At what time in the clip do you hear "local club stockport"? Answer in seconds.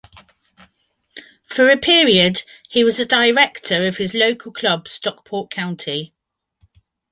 4.15-5.51